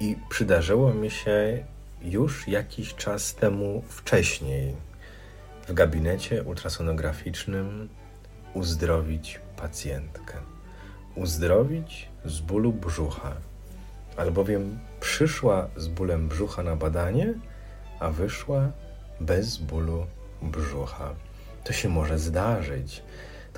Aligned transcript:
i 0.00 0.16
przydarzyło 0.28 0.94
mi 0.94 1.10
się 1.10 1.64
już 2.02 2.48
jakiś 2.48 2.94
czas 2.94 3.34
temu 3.34 3.82
wcześniej 3.88 4.74
w 5.68 5.72
gabinecie 5.72 6.42
ultrasonograficznym 6.42 7.88
uzdrowić 8.54 9.40
pacjentkę. 9.56 10.34
Uzdrowić 11.16 12.08
z 12.24 12.40
bólu 12.40 12.72
brzucha, 12.72 13.32
albowiem 14.16 14.78
przyszła 15.00 15.68
z 15.76 15.88
bólem 15.88 16.28
brzucha 16.28 16.62
na 16.62 16.76
badanie, 16.76 17.34
a 17.98 18.10
wyszła 18.10 18.72
bez 19.20 19.56
bólu 19.56 20.06
brzucha. 20.42 21.14
To 21.64 21.72
się 21.72 21.88
może 21.88 22.18
zdarzyć. 22.18 23.02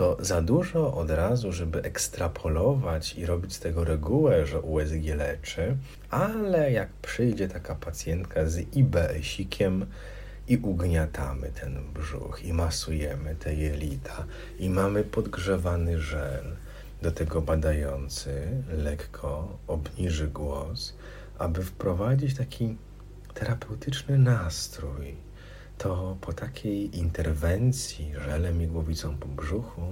To 0.02 0.16
za 0.20 0.42
dużo 0.42 0.94
od 0.94 1.10
razu, 1.10 1.52
żeby 1.52 1.82
ekstrapolować 1.82 3.14
i 3.14 3.26
robić 3.26 3.54
z 3.54 3.60
tego 3.60 3.84
regułę, 3.84 4.46
że 4.46 4.60
USG 4.60 5.04
leczy, 5.16 5.76
ale 6.10 6.72
jak 6.72 6.88
przyjdzie 6.92 7.48
taka 7.48 7.74
pacjentka 7.74 8.46
z 8.46 8.76
IBS-ikiem, 8.76 9.86
i 10.48 10.56
ugniatamy 10.56 11.52
ten 11.60 11.92
brzuch 11.94 12.44
i 12.44 12.52
masujemy 12.52 13.34
te 13.34 13.54
jelita 13.54 14.24
i 14.58 14.70
mamy 14.70 15.04
podgrzewany 15.04 16.00
żel. 16.00 16.56
Do 17.02 17.12
tego 17.12 17.42
badający 17.42 18.48
lekko 18.78 19.58
obniży 19.66 20.28
głos, 20.28 20.94
aby 21.38 21.64
wprowadzić 21.64 22.36
taki 22.36 22.76
terapeutyczny 23.34 24.18
nastrój. 24.18 25.16
To 25.78 26.16
po 26.20 26.32
takiej 26.32 26.98
interwencji 26.98 28.12
żelem 28.24 28.62
i 28.62 28.66
głowicą 28.66 29.16
po 29.16 29.28
brzuchu 29.28 29.82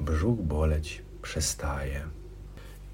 brzuch 0.00 0.38
boleć 0.38 1.02
przestaje. 1.22 2.00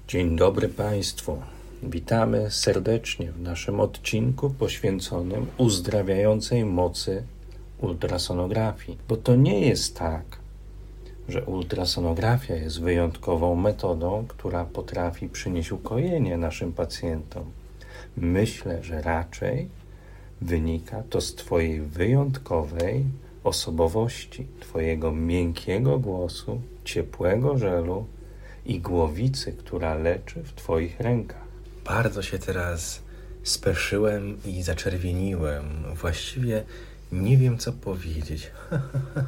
Dzień 0.07 0.35
dobry 0.35 0.69
Państwu. 0.69 1.41
Witamy 1.83 2.51
serdecznie 2.51 3.31
w 3.31 3.41
naszym 3.41 3.79
odcinku 3.79 4.49
poświęconym 4.49 5.47
uzdrawiającej 5.57 6.65
mocy 6.65 7.23
ultrasonografii. 7.77 8.97
Bo 9.07 9.17
to 9.17 9.35
nie 9.35 9.59
jest 9.59 9.97
tak, 9.97 10.23
że 11.29 11.45
ultrasonografia 11.45 12.55
jest 12.55 12.81
wyjątkową 12.81 13.55
metodą, 13.55 14.25
która 14.27 14.65
potrafi 14.65 15.29
przynieść 15.29 15.71
ukojenie 15.71 16.37
naszym 16.37 16.73
pacjentom. 16.73 17.43
Myślę, 18.17 18.83
że 18.83 19.01
raczej 19.01 19.69
wynika 20.41 21.03
to 21.09 21.21
z 21.21 21.35
Twojej 21.35 21.81
wyjątkowej 21.81 23.05
osobowości, 23.43 24.47
Twojego 24.59 25.11
miękkiego 25.11 25.99
głosu, 25.99 26.61
ciepłego 26.83 27.57
żelu 27.57 28.05
i 28.65 28.79
głowicy, 28.79 29.51
która 29.51 29.95
leczy 29.95 30.43
w 30.43 30.53
Twoich 30.53 30.99
rękach. 30.99 31.45
Bardzo 31.85 32.21
się 32.21 32.39
teraz 32.39 33.01
speszyłem 33.43 34.37
i 34.45 34.63
zaczerwieniłem. 34.63 35.63
Właściwie 35.95 36.63
nie 37.11 37.37
wiem, 37.37 37.57
co 37.57 37.73
powiedzieć. 37.73 38.51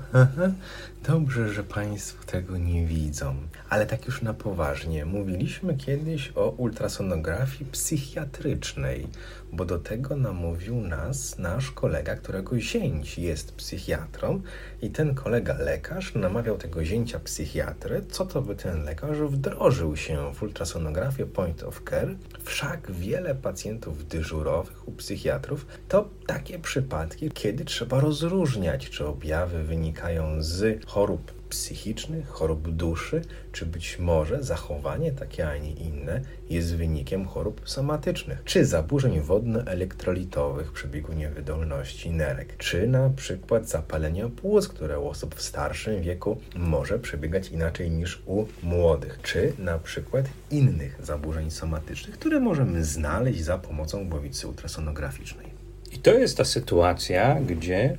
Dobrze, 1.04 1.54
że 1.54 1.64
Państwo 1.64 2.26
tego 2.26 2.58
nie 2.58 2.86
widzą. 2.86 3.36
Ale 3.70 3.86
tak 3.86 4.06
już 4.06 4.22
na 4.22 4.34
poważnie. 4.34 5.06
Mówiliśmy 5.06 5.76
kiedyś 5.76 6.32
o 6.36 6.50
ultrasonografii 6.50 7.72
psychiatrycznej, 7.72 9.08
bo 9.52 9.66
do 9.66 9.80
tego 9.80 10.16
namówił 10.16 10.76
nas 10.76 11.38
nasz 11.38 11.72
kolega, 11.72 12.16
którego 12.16 12.60
zięć 12.60 13.18
jest 13.18 13.52
psychiatrą 13.52 14.42
i 14.82 14.90
ten 14.90 15.16
kolega 15.16 15.58
lekarz 15.58 16.16
namawiał 16.16 16.58
tego 16.58 16.86
zięcia 16.86 17.20
psychiatry, 17.20 18.06
co 18.10 18.26
to 18.26 18.42
by 18.42 18.56
ten 18.56 18.84
lekarz 18.84 19.18
wdrożył 19.18 19.96
się 19.96 20.34
w 20.34 20.44
ultrasonografię 20.44 21.26
point 21.26 21.64
of 21.64 21.82
care. 21.90 22.16
Wszak 22.44 22.92
wiele 22.92 23.36
pacjentów 23.36 24.08
dyżurowych 24.08 24.88
u 24.88 24.92
psychiatrów 24.92 25.66
to 25.88 26.10
takie 26.26 26.60
przypadki, 26.60 27.32
kiedy 27.32 27.66
trzeba 27.66 28.00
rozróżniać, 28.00 28.90
czy 28.90 29.06
objawy 29.06 29.64
wynikają 29.64 30.44
z 30.44 30.86
chorób 30.88 31.32
psychicznych, 31.50 32.28
chorób 32.28 32.70
duszy, 32.70 33.22
czy 33.52 33.66
być 33.66 34.00
może 34.00 34.44
zachowanie 34.44 35.12
takie, 35.12 35.50
a 35.50 35.58
nie 35.58 35.72
inne 35.72 36.22
jest 36.50 36.76
wynikiem 36.76 37.26
chorób 37.26 37.62
somatycznych, 37.66 38.42
czy 38.46 38.66
zaburzeń 38.66 39.22
wodno-elektrolitowych 39.22 40.72
przebiegu 40.72 41.14
niewydolności 41.14 42.12
nerek, 42.12 42.58
czy 42.58 42.88
na 42.88 43.10
przykład 43.10 43.70
zapalenia 43.70 44.30
płuc, 44.30 44.68
które 44.68 45.00
u 45.00 45.08
osób 45.08 45.36
w 45.36 45.42
starszym 45.42 46.02
wieku 46.02 46.38
może 46.56 47.00
przebiegać 47.00 47.50
inaczej 47.50 47.92
niż 47.92 48.22
u 48.26 48.46
młodych, 48.64 49.20
czy 49.24 49.54
na 49.60 49.80
przykład 49.80 50.26
innych 50.52 51.00
zaburzeń 51.04 51.52
somatycznych, 51.52 52.16
które 52.20 52.40
możemy 52.40 52.86
znaleźć 52.86 53.44
za 53.44 53.58
pomocą 53.58 54.10
głowicy 54.10 54.48
ultrasonograficznej. 54.48 55.48
I 55.92 56.00
to 56.00 56.14
jest 56.14 56.38
ta 56.38 56.46
sytuacja, 56.46 57.40
gdzie 57.42 57.98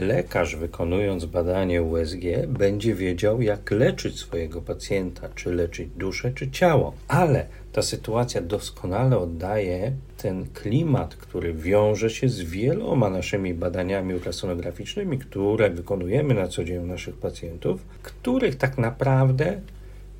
Lekarz 0.00 0.56
wykonując 0.56 1.24
badanie 1.24 1.82
USG 1.82 2.46
będzie 2.48 2.94
wiedział, 2.94 3.42
jak 3.42 3.70
leczyć 3.70 4.18
swojego 4.18 4.62
pacjenta, 4.62 5.28
czy 5.34 5.54
leczyć 5.54 5.88
duszę, 5.96 6.32
czy 6.34 6.50
ciało. 6.50 6.92
Ale 7.08 7.46
ta 7.72 7.82
sytuacja 7.82 8.40
doskonale 8.40 9.18
oddaje 9.18 9.92
ten 10.16 10.46
klimat, 10.54 11.16
który 11.16 11.54
wiąże 11.54 12.10
się 12.10 12.28
z 12.28 12.40
wieloma 12.40 13.10
naszymi 13.10 13.54
badaniami 13.54 14.14
ultrasonograficznymi, 14.14 15.18
które 15.18 15.70
wykonujemy 15.70 16.34
na 16.34 16.48
co 16.48 16.64
dzień 16.64 16.78
u 16.78 16.86
naszych 16.86 17.16
pacjentów, 17.16 17.80
których 18.02 18.56
tak 18.56 18.78
naprawdę 18.78 19.60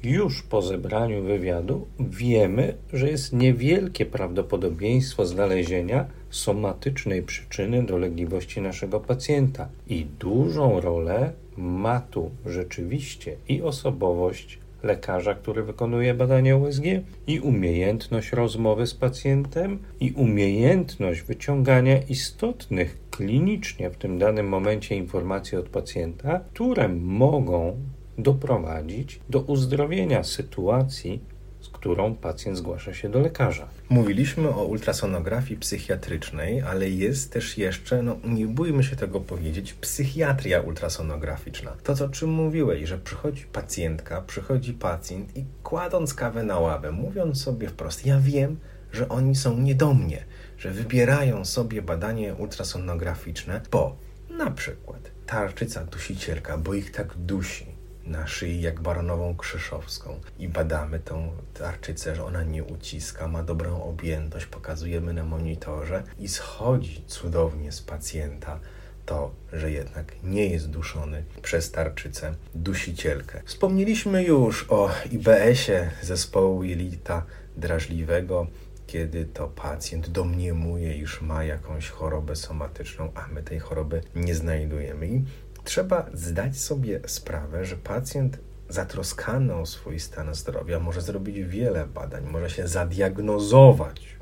już 0.03 0.43
po 0.43 0.63
zebraniu 0.63 1.23
wywiadu 1.23 1.87
wiemy, 2.01 2.75
że 2.93 3.11
jest 3.11 3.33
niewielkie 3.33 4.07
prawdopodobieństwo 4.07 5.27
znalezienia 5.27 6.07
somatycznej 6.31 7.23
przyczyny 7.23 7.83
dolegliwości 7.83 8.61
naszego 8.61 9.01
pacjenta. 9.01 9.69
I 9.89 10.07
dużą 10.19 10.81
rolę 10.81 11.33
ma 11.57 12.01
tu 12.01 12.31
rzeczywiście 12.47 13.37
i 13.49 13.63
osobowość 13.63 14.59
lekarza, 14.83 15.35
który 15.35 15.63
wykonuje 15.63 16.15
badania 16.15 16.57
USG, 16.57 16.85
i 17.27 17.41
umiejętność 17.41 18.33
rozmowy 18.33 18.87
z 18.87 18.95
pacjentem, 18.95 19.79
i 20.01 20.13
umiejętność 20.13 21.23
wyciągania 21.23 21.99
istotnych 22.09 22.99
klinicznie 23.11 23.91
w 23.91 23.97
tym 23.97 24.19
danym 24.19 24.49
momencie 24.49 24.97
informacji 24.97 25.59
od 25.59 25.69
pacjenta, 25.69 26.41
które 26.53 26.89
mogą 26.89 27.77
doprowadzić 28.19 29.21
do 29.29 29.41
uzdrowienia 29.41 30.25
sytuacji, 30.25 31.21
z 31.61 31.69
którą 31.69 32.15
pacjent 32.15 32.59
zgłasza 32.59 32.95
się 32.95 33.09
do 33.09 33.21
lekarza. 33.21 33.69
Mówiliśmy 33.89 34.49
o 34.49 34.65
ultrasonografii 34.65 35.61
psychiatrycznej, 35.61 36.63
ale 36.63 36.91
jest 36.91 37.33
też 37.33 37.59
jeszcze, 37.59 38.03
no 38.03 38.17
nie 38.25 38.47
bójmy 38.47 38.85
się 38.85 38.97
tego 38.97 39.21
powiedzieć, 39.21 39.73
psychiatria 39.73 40.61
ultrasonograficzna. 40.61 41.73
To, 41.83 42.05
o 42.05 42.09
czym 42.09 42.31
mówiłeś, 42.31 42.89
że 42.89 42.99
przychodzi 42.99 43.45
pacjentka, 43.45 44.23
przychodzi 44.23 44.73
pacjent 44.73 45.37
i 45.37 45.45
kładąc 45.63 46.15
kawę 46.15 46.43
na 46.43 46.59
ławę, 46.59 46.93
mówiąc 46.93 47.43
sobie 47.43 47.69
wprost, 47.69 48.07
ja 48.07 48.21
wiem, 48.21 48.57
że 48.93 49.09
oni 49.09 49.35
są 49.35 49.59
nie 49.59 49.75
do 49.75 49.95
mnie, 49.95 50.25
że 50.59 50.71
wybierają 50.71 51.45
sobie 51.45 51.83
badanie 51.83 52.35
ultrasonograficzne, 52.35 53.61
bo 53.71 53.97
na 54.31 54.51
przykład 54.51 55.11
tarczyca 55.27 55.85
dusicielka, 55.85 56.59
bo 56.59 56.75
ich 56.75 56.91
tak 56.91 57.17
dusi, 57.17 57.76
na 58.07 58.27
szyi 58.27 58.61
jak 58.61 58.81
baronową 58.81 59.37
krzyżowską 59.37 60.21
i 60.39 60.49
badamy 60.49 60.99
tą 60.99 61.33
tarczycę, 61.55 62.17
że 62.17 62.25
ona 62.25 62.43
nie 62.43 62.65
uciska, 62.65 63.29
ma 63.29 63.43
dobrą 63.43 63.83
objętość, 63.83 64.47
pokazujemy 64.47 65.13
na 65.13 65.25
monitorze 65.25 66.03
i 66.19 66.29
schodzi 66.29 67.05
cudownie 67.07 67.73
z 67.73 67.83
pacjenta 67.83 68.61
to, 69.07 69.35
że 69.53 69.71
jednak 69.71 70.13
nie 70.23 70.47
jest 70.47 70.71
duszony 70.71 71.25
przez 71.43 71.71
tarczycę 71.71 72.35
dusicielkę. 72.55 73.43
Wspomnieliśmy 73.45 74.25
już 74.25 74.67
o 74.69 74.91
IBS-ie 75.13 75.91
zespołu 76.03 76.63
jelita 76.63 77.27
drażliwego, 77.57 78.47
kiedy 78.87 79.25
to 79.25 79.49
pacjent 79.49 80.09
domniemuje, 80.09 80.97
iż 80.97 81.21
ma 81.21 81.45
jakąś 81.45 81.89
chorobę 81.89 82.37
somatyczną, 82.37 83.13
a 83.15 83.27
my 83.29 83.43
tej 83.43 83.59
choroby 83.59 84.03
nie 84.15 84.35
znajdujemy. 84.35 85.07
I 85.07 85.25
trzeba 85.67 86.07
zdać 86.15 86.59
sobie 86.59 87.01
sprawę, 87.07 87.65
że 87.65 87.77
pacjent 87.77 88.39
zatroskany 88.69 89.55
o 89.55 89.67
swój 89.67 90.01
stan 90.01 90.35
zdrowia 90.35 90.81
może 90.81 91.01
zrobić 91.01 91.39
wiele 91.39 91.87
badań, 91.87 92.25
może 92.25 92.51
się 92.51 92.69
zadiagnozować 92.69 94.17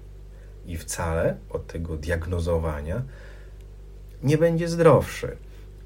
i 0.66 0.76
wcale 0.76 1.36
od 1.50 1.66
tego 1.66 1.96
diagnozowania 1.96 3.02
nie 4.22 4.38
będzie 4.38 4.68
zdrowszy. 4.68 5.36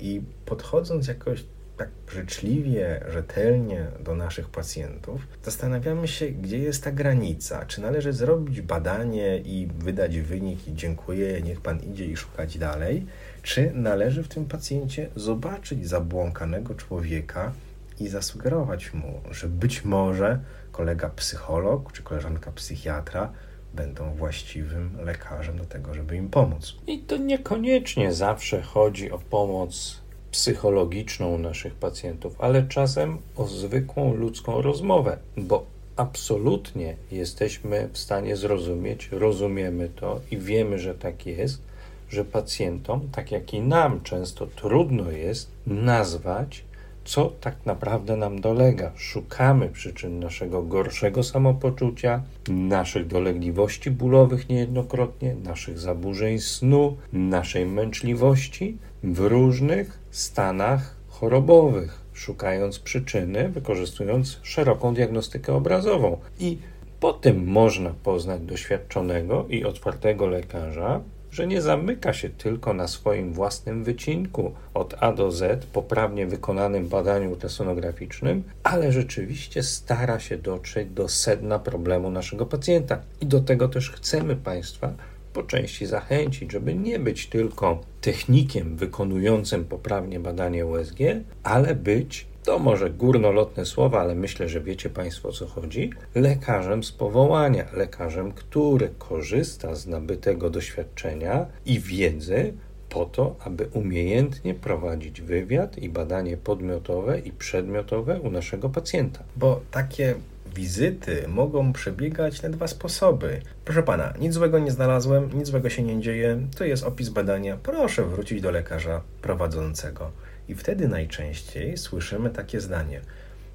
I 0.00 0.22
podchodząc 0.46 1.08
jakoś 1.08 1.44
tak 1.78 1.88
życzliwie, 2.12 3.00
rzetelnie 3.08 3.86
do 4.00 4.14
naszych 4.14 4.48
pacjentów, 4.48 5.20
zastanawiamy 5.42 6.08
się, 6.08 6.28
gdzie 6.28 6.58
jest 6.58 6.84
ta 6.84 6.92
granica. 6.92 7.66
Czy 7.66 7.80
należy 7.80 8.12
zrobić 8.12 8.60
badanie 8.60 9.38
i 9.38 9.68
wydać 9.78 10.18
wynik 10.18 10.68
i 10.68 10.74
dziękuję, 10.74 11.42
niech 11.42 11.60
pan 11.60 11.80
idzie 11.80 12.06
i 12.06 12.16
szukać 12.16 12.58
dalej, 12.58 13.06
czy 13.42 13.70
należy 13.74 14.22
w 14.22 14.28
tym 14.28 14.44
pacjencie 14.44 15.08
zobaczyć 15.16 15.88
zabłąkanego 15.88 16.74
człowieka 16.74 17.52
i 18.00 18.08
zasugerować 18.08 18.94
mu, 18.94 19.20
że 19.30 19.48
być 19.48 19.84
może 19.84 20.40
kolega 20.72 21.08
psycholog 21.08 21.92
czy 21.92 22.02
koleżanka 22.02 22.52
psychiatra 22.52 23.32
będą 23.74 24.14
właściwym 24.14 24.98
lekarzem 25.00 25.58
do 25.58 25.64
tego, 25.64 25.94
żeby 25.94 26.16
im 26.16 26.28
pomóc. 26.28 26.76
I 26.86 26.98
to 26.98 27.16
niekoniecznie 27.16 28.12
zawsze 28.12 28.62
chodzi 28.62 29.10
o 29.10 29.18
pomoc 29.18 30.00
psychologiczną 30.30 31.38
naszych 31.38 31.74
pacjentów, 31.74 32.36
ale 32.38 32.62
czasem 32.62 33.18
o 33.36 33.46
zwykłą 33.46 34.14
ludzką 34.14 34.62
rozmowę, 34.62 35.18
bo 35.36 35.66
absolutnie 35.96 36.96
jesteśmy 37.10 37.88
w 37.92 37.98
stanie 37.98 38.36
zrozumieć, 38.36 39.08
rozumiemy 39.12 39.88
to 39.96 40.20
i 40.30 40.38
wiemy, 40.38 40.78
że 40.78 40.94
tak 40.94 41.26
jest, 41.26 41.62
że 42.10 42.24
pacjentom, 42.24 43.08
tak 43.12 43.32
jak 43.32 43.54
i 43.54 43.60
nam 43.60 44.00
często 44.02 44.46
trudno 44.46 45.10
jest 45.10 45.50
nazwać, 45.66 46.64
co 47.08 47.32
tak 47.40 47.56
naprawdę 47.66 48.16
nam 48.16 48.40
dolega. 48.40 48.92
Szukamy 48.96 49.68
przyczyn 49.68 50.20
naszego 50.20 50.62
gorszego 50.62 51.22
samopoczucia, 51.22 52.22
naszych 52.48 53.06
dolegliwości 53.06 53.90
bólowych 53.90 54.48
niejednokrotnie, 54.48 55.34
naszych 55.34 55.78
zaburzeń 55.78 56.38
snu, 56.38 56.96
naszej 57.12 57.66
męczliwości 57.66 58.76
w 59.02 59.20
różnych 59.20 59.98
stanach 60.10 60.94
chorobowych, 61.08 62.00
szukając 62.12 62.78
przyczyny, 62.78 63.48
wykorzystując 63.48 64.40
szeroką 64.42 64.94
diagnostykę 64.94 65.54
obrazową. 65.54 66.18
I 66.38 66.58
po 67.00 67.12
tym 67.12 67.46
można 67.46 67.90
poznać 67.90 68.40
doświadczonego 68.40 69.46
i 69.48 69.64
otwartego 69.64 70.26
lekarza, 70.26 71.00
że 71.30 71.46
nie 71.46 71.62
zamyka 71.62 72.12
się 72.12 72.28
tylko 72.28 72.74
na 72.74 72.88
swoim 72.88 73.32
własnym 73.32 73.84
wycinku 73.84 74.52
od 74.74 74.94
A 75.00 75.12
do 75.12 75.32
Z, 75.32 75.64
poprawnie 75.64 76.26
wykonanym 76.26 76.88
badaniu 76.88 77.30
ultrasonograficznym, 77.30 78.42
ale 78.62 78.92
rzeczywiście 78.92 79.62
stara 79.62 80.20
się 80.20 80.36
dotrzeć 80.36 80.88
do 80.90 81.08
sedna 81.08 81.58
problemu 81.58 82.10
naszego 82.10 82.46
pacjenta. 82.46 83.02
I 83.20 83.26
do 83.26 83.40
tego 83.40 83.68
też 83.68 83.90
chcemy 83.90 84.36
Państwa 84.36 84.92
po 85.32 85.42
części 85.42 85.86
zachęcić, 85.86 86.52
żeby 86.52 86.74
nie 86.74 86.98
być 86.98 87.26
tylko 87.26 87.80
technikiem 88.00 88.76
wykonującym 88.76 89.64
poprawnie 89.64 90.20
badanie 90.20 90.66
USG, 90.66 90.98
ale 91.42 91.74
być 91.74 92.26
to 92.48 92.58
może 92.58 92.90
górnolotne 92.90 93.66
słowa, 93.66 94.00
ale 94.00 94.14
myślę, 94.14 94.48
że 94.48 94.60
wiecie 94.60 94.90
Państwo 94.90 95.28
o 95.28 95.32
co 95.32 95.46
chodzi. 95.46 95.90
Lekarzem 96.14 96.84
z 96.84 96.92
powołania, 96.92 97.64
lekarzem, 97.72 98.32
który 98.32 98.90
korzysta 98.98 99.74
z 99.74 99.86
nabytego 99.86 100.50
doświadczenia 100.50 101.46
i 101.66 101.80
wiedzy 101.80 102.52
po 102.88 103.04
to, 103.04 103.36
aby 103.40 103.68
umiejętnie 103.72 104.54
prowadzić 104.54 105.20
wywiad 105.20 105.78
i 105.78 105.88
badanie 105.88 106.36
podmiotowe 106.36 107.18
i 107.18 107.32
przedmiotowe 107.32 108.20
u 108.20 108.30
naszego 108.30 108.68
pacjenta. 108.68 109.24
Bo 109.36 109.60
takie 109.70 110.14
wizyty 110.54 111.24
mogą 111.28 111.72
przebiegać 111.72 112.42
na 112.42 112.48
dwa 112.48 112.66
sposoby. 112.66 113.40
Proszę 113.64 113.82
pana, 113.82 114.14
nic 114.20 114.34
złego 114.34 114.58
nie 114.58 114.70
znalazłem, 114.70 115.30
nic 115.34 115.46
złego 115.46 115.70
się 115.70 115.82
nie 115.82 116.00
dzieje, 116.00 116.38
to 116.56 116.64
jest 116.64 116.84
opis 116.84 117.08
badania, 117.08 117.58
proszę 117.62 118.04
wrócić 118.04 118.40
do 118.40 118.50
lekarza 118.50 119.00
prowadzącego. 119.22 120.10
I 120.48 120.54
wtedy 120.54 120.88
najczęściej 120.88 121.76
słyszymy 121.76 122.30
takie 122.30 122.60
zdanie: 122.60 123.00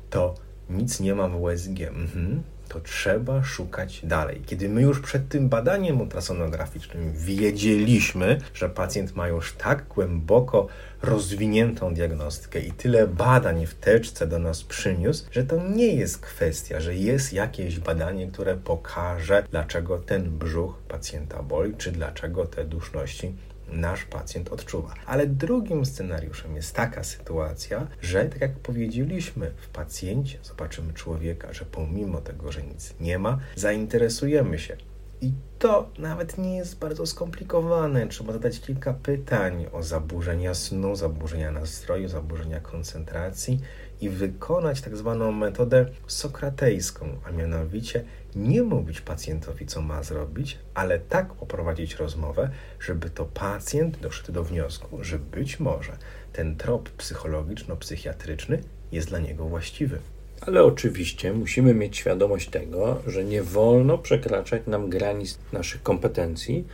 To 0.10 0.36
nic 0.70 1.00
nie 1.00 1.16
ma 1.16 1.30
w 1.30 1.42
USG. 1.42 1.82
Mhm, 1.82 2.44
to 2.70 2.80
trzeba 2.80 3.44
szukać 3.44 4.02
dalej. 4.06 4.42
Kiedy 4.46 4.70
my 4.70 4.82
już 4.82 5.00
przed 5.00 5.30
tym 5.30 5.50
badaniem 5.50 6.02
ultrasonograficznym 6.02 7.14
wiedzieliśmy, 7.16 8.42
że 8.54 8.70
pacjent 8.70 9.16
ma 9.16 9.28
już 9.28 9.54
tak 9.54 9.88
głęboko 9.88 10.68
rozwiniętą 11.02 11.94
diagnostykę 11.94 12.60
i 12.60 12.72
tyle 12.72 13.08
badań 13.08 13.66
w 13.66 13.76
teczce 13.76 14.28
do 14.28 14.40
nas 14.40 14.64
przyniósł, 14.64 15.26
że 15.32 15.44
to 15.44 15.70
nie 15.70 15.96
jest 15.96 16.20
kwestia, 16.20 16.80
że 16.80 16.96
jest 16.96 17.34
jakieś 17.34 17.80
badanie, 17.80 18.28
które 18.28 18.56
pokaże, 18.56 19.44
dlaczego 19.52 19.98
ten 19.98 20.38
brzuch 20.38 20.78
pacjenta 20.88 21.44
boli, 21.44 21.74
czy 21.78 21.92
dlaczego 21.92 22.46
te 22.46 22.66
duszności 22.66 23.36
nasz 23.74 24.06
pacjent 24.06 24.50
odczuwa. 24.50 24.94
Ale 25.06 25.28
drugim 25.28 25.86
scenariuszem 25.86 26.56
jest 26.56 26.76
taka 26.76 27.04
sytuacja, 27.04 27.88
że 28.02 28.26
tak 28.26 28.42
jak 28.42 28.60
powiedzieliśmy, 28.60 29.52
w 29.58 29.70
pacjencie 29.70 30.38
zobaczymy 30.44 30.94
człowieka, 30.94 31.54
że 31.54 31.66
pomimo 31.66 32.22
tego, 32.22 32.52
że 32.52 32.64
nic 32.64 32.94
nie 33.00 33.20
ma, 33.20 33.40
zainteresujemy 33.56 34.60
się. 34.60 34.78
I 35.22 35.32
to 35.60 35.90
nawet 35.98 36.38
nie 36.38 36.58
jest 36.58 36.80
bardzo 36.80 37.06
skomplikowane. 37.06 38.08
Trzeba 38.08 38.34
zadać 38.34 38.60
kilka 38.60 38.94
pytań 38.94 39.66
o 39.72 39.84
zaburzenia 39.84 40.54
snu, 40.54 40.96
zaburzenia 40.96 41.52
nastroju, 41.52 42.08
zaburzenia 42.08 42.60
koncentracji 42.60 43.60
i 44.04 44.10
wykonać 44.10 44.82
tak 44.82 44.98
zwaną 44.98 45.32
metodę 45.32 45.86
sokratejską, 46.08 47.06
a 47.26 47.32
mianowicie 47.32 48.04
nie 48.36 48.64
mówić 48.64 49.02
pacjentowi, 49.02 49.66
co 49.66 49.82
ma 49.82 50.04
zrobić, 50.04 50.60
ale 50.74 51.00
tak 51.00 51.34
poprowadzić 51.34 51.96
rozmowę, 51.96 52.50
żeby 52.80 53.10
to 53.10 53.26
pacjent 53.26 54.00
doszedł 54.00 54.32
do 54.32 54.44
wniosku, 54.44 55.04
że 55.04 55.20
być 55.20 55.60
może 55.60 55.98
ten 56.34 56.56
trop 56.56 56.90
psychologiczno-psychiatryczny 56.98 58.58
jest 58.92 59.08
dla 59.08 59.20
niego 59.20 59.46
właściwy. 59.46 60.00
Ale 60.42 60.64
oczywiście 60.64 61.34
musimy 61.34 61.74
mieć 61.74 61.98
świadomość 61.98 62.50
tego, 62.50 63.02
że 63.08 63.24
nie 63.24 63.44
wolno 63.44 63.98
przekraczać 63.98 64.62
nam 64.68 64.90
granic 64.90 65.40
naszych 65.54 65.84
kompetencji 65.84 66.68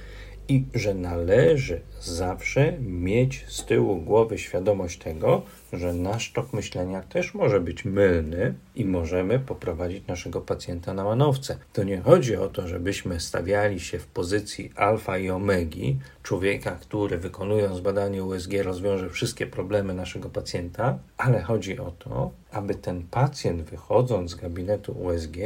i 0.49 0.63
że 0.73 0.93
należy 0.93 1.81
zawsze 2.01 2.73
mieć 2.79 3.45
z 3.47 3.65
tyłu 3.65 3.97
głowy 3.97 4.37
świadomość 4.37 4.99
tego, 4.99 5.41
że 5.73 5.93
nasz 5.93 6.31
tok 6.31 6.53
myślenia 6.53 7.01
też 7.01 7.33
może 7.33 7.59
być 7.61 7.85
mylny 7.85 8.53
i 8.75 8.85
możemy 8.85 9.39
poprowadzić 9.39 10.07
naszego 10.07 10.41
pacjenta 10.41 10.93
na 10.93 11.03
manowce. 11.03 11.57
To 11.73 11.83
nie 11.83 12.01
chodzi 12.01 12.35
o 12.35 12.47
to, 12.47 12.67
żebyśmy 12.67 13.19
stawiali 13.19 13.79
się 13.79 13.99
w 13.99 14.07
pozycji 14.07 14.71
alfa 14.75 15.17
i 15.17 15.29
omegi, 15.29 15.99
człowieka, 16.23 16.71
który 16.71 17.17
wykonując 17.17 17.79
badanie 17.79 18.23
USG 18.23 18.51
rozwiąże 18.63 19.09
wszystkie 19.09 19.47
problemy 19.47 19.93
naszego 19.93 20.29
pacjenta, 20.29 20.99
ale 21.17 21.41
chodzi 21.41 21.79
o 21.79 21.91
to, 21.91 22.31
aby 22.51 22.75
ten 22.75 23.03
pacjent 23.11 23.61
wychodząc 23.61 24.31
z 24.31 24.35
gabinetu 24.35 24.91
USG 24.91 25.37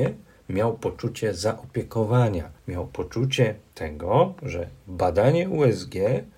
miał 0.50 0.74
poczucie 0.74 1.34
zaopiekowania, 1.34 2.50
miał 2.68 2.88
poczucie 2.88 3.56
tego, 3.76 4.34
że 4.44 4.68
badanie 4.88 5.50
USG 5.50 5.96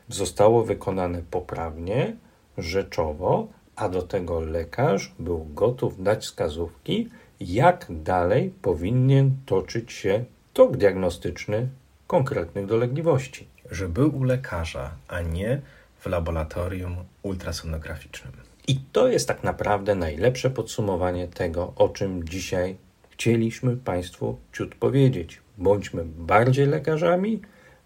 zostało 0.09 0.63
wykonane 0.63 1.21
poprawnie, 1.31 2.15
rzeczowo, 2.57 3.47
a 3.75 3.89
do 3.89 4.01
tego 4.01 4.39
lekarz 4.39 5.13
był 5.19 5.47
gotów 5.53 6.03
dać 6.03 6.23
wskazówki, 6.23 7.09
jak 7.39 7.85
dalej 7.89 8.53
powinien 8.61 9.37
toczyć 9.45 9.91
się 9.91 10.25
tok 10.53 10.77
diagnostyczny 10.77 11.69
konkretnych 12.07 12.65
dolegliwości. 12.65 13.47
Że 13.71 13.89
był 13.89 14.17
u 14.17 14.23
lekarza, 14.23 14.91
a 15.07 15.21
nie 15.21 15.61
w 15.99 16.05
laboratorium 16.05 16.95
ultrasonograficznym. 17.23 18.33
I 18.67 18.79
to 18.91 19.07
jest 19.07 19.27
tak 19.27 19.43
naprawdę 19.43 19.95
najlepsze 19.95 20.49
podsumowanie 20.49 21.27
tego, 21.27 21.73
o 21.75 21.89
czym 21.89 22.29
dzisiaj 22.29 22.77
chcieliśmy 23.17 23.77
Państwu 23.77 24.37
ciut 24.53 24.75
powiedzieć. 24.75 25.41
Bądźmy 25.57 26.05
bardziej 26.05 26.65
lekarzami, 26.67 27.41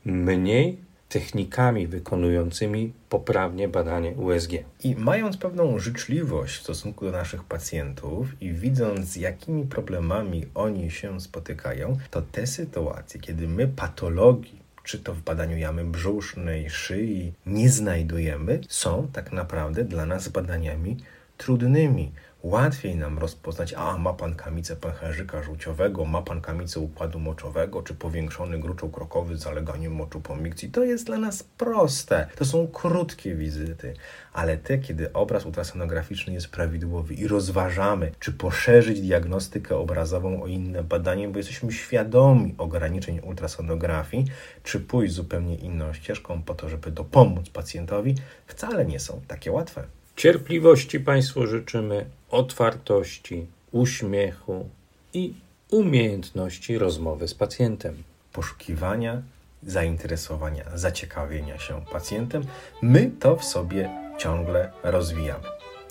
mniej 0.06 0.78
technikami 1.10 1.88
wykonującymi 1.88 2.94
poprawnie 3.10 3.68
badanie 3.68 4.12
USG. 4.12 4.52
I 4.84 4.96
mając 4.96 5.38
pewną 5.38 5.80
życzliwość 5.80 6.58
w 6.58 6.62
stosunku 6.62 7.06
do 7.06 7.12
naszych 7.12 7.44
pacjentów 7.44 8.42
i 8.42 8.54
widząc, 8.54 9.06
z 9.06 9.16
jakimi 9.16 9.66
problemami 9.66 10.46
oni 10.56 10.92
się 10.92 11.22
spotykają, 11.22 11.98
to 12.12 12.22
te 12.22 12.48
sytuacje, 12.48 13.20
kiedy 13.20 13.48
my 13.48 13.68
patologii, 13.68 14.60
czy 14.84 15.00
to 15.00 15.14
w 15.14 15.22
badaniu 15.22 15.58
jamy 15.58 15.84
brzusznej, 15.84 16.70
szyi, 16.70 17.34
nie 17.46 17.70
znajdujemy, 17.70 18.62
są 18.68 19.08
tak 19.14 19.32
naprawdę 19.32 19.84
dla 19.84 20.06
nas 20.06 20.28
badaniami 20.30 20.98
trudnymi, 21.38 22.12
łatwiej 22.44 22.96
nam 22.96 23.20
rozpoznać, 23.20 23.74
a 23.74 23.98
ma 23.98 24.14
pan 24.14 24.36
kamicę 24.36 24.76
pęcherzyka 24.76 25.44
żółciowego, 25.44 26.06
ma 26.06 26.22
pan 26.22 26.42
kamicę 26.42 26.80
układu 26.80 27.20
moczowego, 27.20 27.84
czy 27.84 27.94
powiększony 27.94 28.60
gruczoł 28.60 28.90
krokowy 28.90 29.38
z 29.38 29.40
zaleganiem 29.40 29.96
moczu 29.96 30.22
po 30.22 30.36
mikcji. 30.36 30.70
To 30.70 30.84
jest 30.84 31.06
dla 31.06 31.18
nas 31.18 31.44
proste. 31.44 32.28
To 32.36 32.46
są 32.46 32.68
krótkie 32.68 33.36
wizyty, 33.36 33.94
ale 34.34 34.58
te, 34.58 34.78
kiedy 34.78 35.14
obraz 35.14 35.46
ultrasonograficzny 35.46 36.34
jest 36.34 36.48
prawidłowy 36.48 37.14
i 37.14 37.28
rozważamy, 37.28 38.12
czy 38.20 38.32
poszerzyć 38.32 39.02
diagnostykę 39.02 39.78
obrazową 39.78 40.44
o 40.44 40.48
inne 40.48 40.84
badanie, 40.84 41.28
bo 41.28 41.38
jesteśmy 41.38 41.72
świadomi 41.72 42.56
ograniczeń 42.58 43.20
ultrasonografii, 43.20 44.26
czy 44.64 44.80
pójść 44.80 45.14
zupełnie 45.14 45.56
inną 45.56 45.94
ścieżką 45.94 46.44
po 46.44 46.56
to, 46.56 46.70
żeby 46.70 46.92
dopomóc 46.92 47.50
pacjentowi, 47.50 48.16
wcale 48.48 48.86
nie 48.86 49.00
są 49.00 49.22
takie 49.28 49.52
łatwe. 49.52 49.99
Cierpliwości 50.20 51.00
Państwu 51.00 51.48
życzymy, 51.48 52.06
otwartości, 52.30 53.46
uśmiechu 53.72 54.70
i 55.14 55.34
umiejętności 55.72 56.78
rozmowy 56.78 57.28
z 57.28 57.34
pacjentem. 57.34 58.04
Poszukiwania, 58.34 59.22
zainteresowania, 59.64 60.64
zaciekawienia 60.76 61.60
się 61.60 61.82
pacjentem, 61.92 62.44
my 62.82 63.12
to 63.20 63.36
w 63.36 63.46
sobie 63.46 63.90
ciągle 64.18 64.72
rozwijamy. 64.84 65.44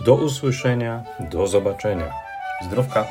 Do 0.04 0.14
usłyszenia, 0.14 1.04
do 1.30 1.46
zobaczenia. 1.46 2.12
Zdrówka! 2.66 3.06